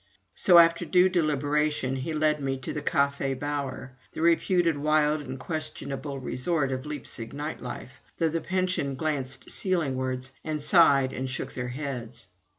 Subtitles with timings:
[0.33, 5.39] So, after due deliberation, he led me to the Café Bauer, the reputed wild and
[5.39, 11.29] questionable resort of Leipzig night life, though the pension glanced ceiling wards and sighed and
[11.29, 12.29] shook their heads.